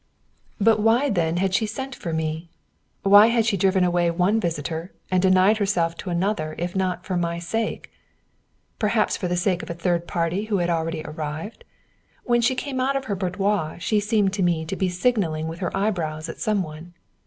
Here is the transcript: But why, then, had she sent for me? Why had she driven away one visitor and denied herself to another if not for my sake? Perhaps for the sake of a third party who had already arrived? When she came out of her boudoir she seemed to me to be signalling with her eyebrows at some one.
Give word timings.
But 0.59 0.79
why, 0.79 1.11
then, 1.11 1.37
had 1.37 1.53
she 1.53 1.67
sent 1.67 1.93
for 1.93 2.11
me? 2.11 2.49
Why 3.03 3.27
had 3.27 3.45
she 3.45 3.55
driven 3.55 3.83
away 3.83 4.09
one 4.09 4.39
visitor 4.39 4.91
and 5.11 5.21
denied 5.21 5.57
herself 5.59 5.95
to 5.97 6.09
another 6.09 6.55
if 6.57 6.75
not 6.75 7.05
for 7.05 7.15
my 7.15 7.37
sake? 7.37 7.91
Perhaps 8.79 9.15
for 9.15 9.27
the 9.27 9.37
sake 9.37 9.61
of 9.61 9.69
a 9.69 9.75
third 9.75 10.07
party 10.07 10.45
who 10.45 10.57
had 10.57 10.71
already 10.71 11.03
arrived? 11.05 11.65
When 12.23 12.41
she 12.41 12.55
came 12.55 12.79
out 12.79 12.95
of 12.95 13.05
her 13.05 13.15
boudoir 13.15 13.79
she 13.79 13.99
seemed 13.99 14.33
to 14.33 14.41
me 14.41 14.65
to 14.65 14.75
be 14.75 14.89
signalling 14.89 15.47
with 15.47 15.59
her 15.59 15.77
eyebrows 15.77 16.27
at 16.29 16.39
some 16.39 16.63
one. 16.63 16.95